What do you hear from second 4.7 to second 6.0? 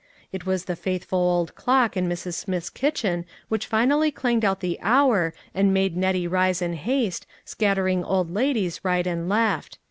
hour and made